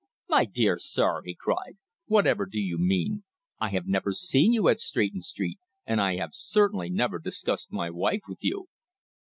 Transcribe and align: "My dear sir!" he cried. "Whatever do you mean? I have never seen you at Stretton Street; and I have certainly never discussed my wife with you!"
"My 0.27 0.45
dear 0.45 0.79
sir!" 0.79 1.21
he 1.25 1.35
cried. 1.35 1.77
"Whatever 2.07 2.47
do 2.47 2.59
you 2.59 2.79
mean? 2.79 3.23
I 3.59 3.69
have 3.69 3.85
never 3.85 4.13
seen 4.13 4.51
you 4.51 4.67
at 4.67 4.79
Stretton 4.79 5.21
Street; 5.21 5.59
and 5.85 6.01
I 6.01 6.15
have 6.15 6.33
certainly 6.33 6.89
never 6.89 7.19
discussed 7.19 7.71
my 7.71 7.91
wife 7.91 8.21
with 8.27 8.43
you!" 8.43 8.67